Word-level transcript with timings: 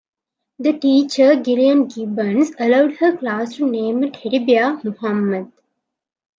The 0.57 0.79
teacher, 0.79 1.35
Gillian 1.43 1.85
Gibbons, 1.87 2.53
allowed 2.57 2.95
her 2.95 3.15
class 3.17 3.57
to 3.57 3.69
name 3.69 4.01
a 4.01 4.09
teddy 4.09 4.39
bear 4.39 4.81
Muhammad. 4.83 5.51